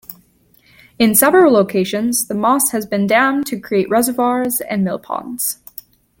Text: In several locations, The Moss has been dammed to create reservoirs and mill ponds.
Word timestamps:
In 0.97 1.13
several 1.13 1.53
locations, 1.53 2.27
The 2.27 2.33
Moss 2.33 2.71
has 2.71 2.87
been 2.87 3.05
dammed 3.05 3.45
to 3.45 3.59
create 3.59 3.87
reservoirs 3.87 4.59
and 4.59 4.83
mill 4.83 4.97
ponds. 4.97 5.59